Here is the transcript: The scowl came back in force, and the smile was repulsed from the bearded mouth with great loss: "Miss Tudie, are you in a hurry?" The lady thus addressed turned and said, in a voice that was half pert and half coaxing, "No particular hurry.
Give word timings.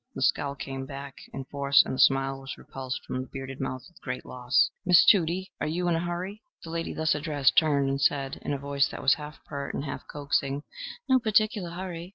The 0.15 0.23
scowl 0.23 0.55
came 0.55 0.87
back 0.87 1.17
in 1.31 1.43
force, 1.45 1.83
and 1.85 1.93
the 1.93 1.99
smile 1.99 2.39
was 2.39 2.57
repulsed 2.57 3.01
from 3.05 3.21
the 3.21 3.29
bearded 3.31 3.61
mouth 3.61 3.83
with 3.87 4.01
great 4.01 4.25
loss: 4.25 4.71
"Miss 4.83 5.05
Tudie, 5.05 5.51
are 5.61 5.67
you 5.67 5.87
in 5.87 5.93
a 5.95 5.99
hurry?" 5.99 6.41
The 6.63 6.71
lady 6.71 6.91
thus 6.95 7.13
addressed 7.13 7.55
turned 7.55 7.87
and 7.87 8.01
said, 8.01 8.39
in 8.41 8.51
a 8.51 8.57
voice 8.57 8.89
that 8.89 9.03
was 9.03 9.13
half 9.13 9.45
pert 9.45 9.75
and 9.75 9.85
half 9.85 10.07
coaxing, 10.07 10.63
"No 11.07 11.19
particular 11.19 11.69
hurry. 11.69 12.09